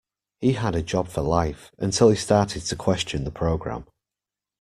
He 0.39 0.53
had 0.53 0.73
a 0.73 0.81
job 0.81 1.09
for 1.09 1.21
life, 1.21 1.71
until 1.77 2.09
he 2.09 2.15
started 2.15 2.63
to 2.65 2.75
question 2.75 3.23
the 3.23 3.29
programme 3.29 3.85